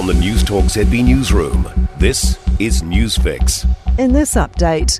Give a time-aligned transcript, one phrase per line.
[0.00, 1.68] From the Newstalk ZB Newsroom,
[1.98, 3.68] this is Newsfix.
[3.98, 4.98] In this update,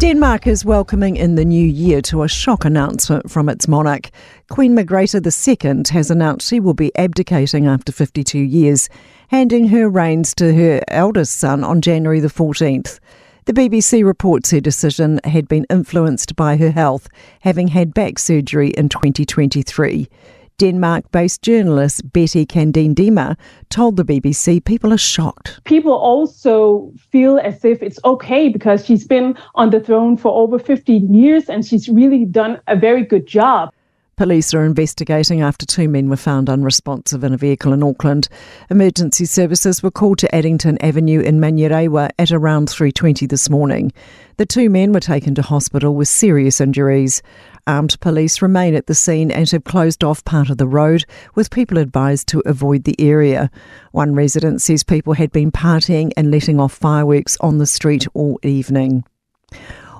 [0.00, 4.08] Denmark is welcoming in the new year to a shock announcement from its monarch.
[4.48, 8.88] Queen Margrethe II has announced she will be abdicating after 52 years,
[9.28, 13.00] handing her reins to her eldest son on January the 14th.
[13.44, 17.06] The BBC reports her decision had been influenced by her health,
[17.40, 20.08] having had back surgery in 2023.
[20.58, 23.36] Denmark based journalist Betty Candine
[23.70, 25.60] told the BBC people are shocked.
[25.64, 30.58] People also feel as if it's okay because she's been on the throne for over
[30.58, 33.72] 15 years and she's really done a very good job.
[34.18, 38.28] Police are investigating after two men were found unresponsive in a vehicle in Auckland.
[38.68, 43.92] Emergency services were called to Addington Avenue in Manurewa at around 3:20 this morning.
[44.36, 47.22] The two men were taken to hospital with serious injuries.
[47.68, 51.04] Armed police remain at the scene and have closed off part of the road,
[51.34, 53.50] with people advised to avoid the area.
[53.92, 58.40] One resident says people had been partying and letting off fireworks on the street all
[58.42, 59.04] evening.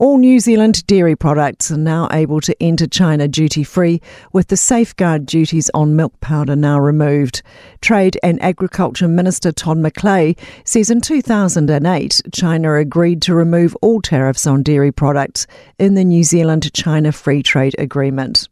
[0.00, 4.00] All New Zealand dairy products are now able to enter China duty free,
[4.32, 7.42] with the safeguard duties on milk powder now removed.
[7.82, 14.46] Trade and Agriculture Minister Todd McClay says in 2008, China agreed to remove all tariffs
[14.46, 15.46] on dairy products
[15.78, 18.48] in the New Zealand China Free Trade Agreement.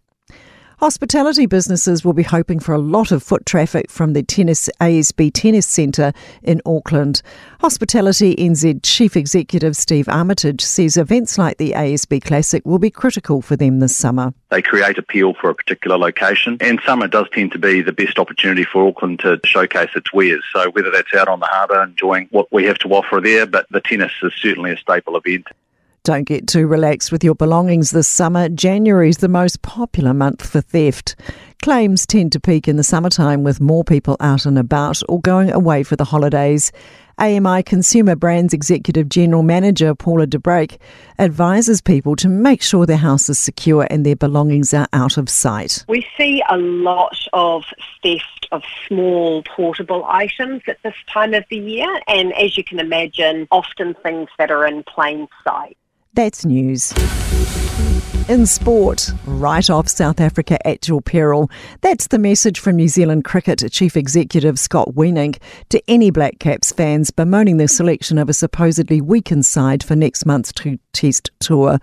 [0.81, 5.33] Hospitality businesses will be hoping for a lot of foot traffic from the tennis ASB
[5.35, 6.13] Tennis Centre
[6.45, 7.21] in Auckland.
[7.59, 13.43] Hospitality NZ Chief Executive Steve Armitage says events like the ASB Classic will be critical
[13.43, 14.33] for them this summer.
[14.51, 18.21] They create appeal for a particular location, and summer does tend to be the best
[18.21, 20.45] opportunity for Auckland to showcase its wares.
[20.53, 23.67] So whether that's out on the harbour enjoying what we have to offer there, but
[23.73, 25.49] the tennis is certainly a staple event.
[26.09, 28.49] Don't get too relaxed with your belongings this summer.
[28.49, 31.15] January is the most popular month for theft.
[31.61, 35.51] Claims tend to peak in the summertime with more people out and about or going
[35.51, 36.73] away for the holidays.
[37.19, 40.79] AMI Consumer Brands Executive General Manager Paula DeBrake
[41.19, 45.29] advises people to make sure their house is secure and their belongings are out of
[45.29, 45.85] sight.
[45.91, 47.65] We see a lot of
[48.03, 52.81] theft of small portable items at this time of the year, and as you can
[52.81, 55.77] imagine, often things that are in plain sight.
[56.15, 56.93] That's news.
[58.29, 61.51] In sport, write off South Africa at your peril.
[61.81, 65.39] That's the message from New Zealand Cricket Chief Executive Scott Weenink
[65.71, 70.27] to any Black Caps fans bemoaning the selection of a supposedly weakened side for next
[70.27, 71.79] month's two Test tour.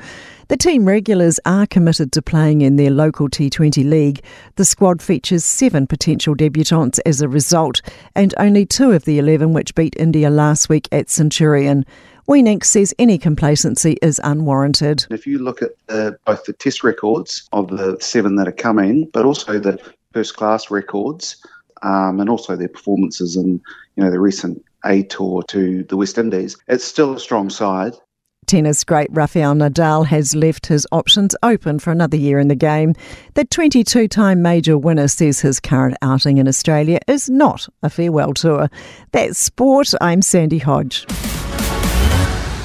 [0.50, 4.22] The team regulars are committed to playing in their local T20 league.
[4.58, 7.82] The squad features seven potential debutants as a result,
[8.14, 11.86] and only two of the 11 which beat India last week at Centurion.
[12.28, 15.06] Weenink says any complacency is unwarranted.
[15.12, 19.10] If you look at uh, both the test records of the seven that are coming,
[19.14, 19.80] but also the
[20.12, 21.38] first class records,
[21.84, 23.62] um, and also their performances in
[23.96, 27.94] you know the recent A tour to the West Indies, it's still a strong side.
[28.48, 32.94] Tennis great Rafael Nadal has left his options open for another year in the game.
[33.34, 38.34] The 22 time major winner says his current outing in Australia is not a farewell
[38.34, 38.70] tour.
[39.12, 39.94] That's sport.
[40.00, 41.06] I'm Sandy Hodge.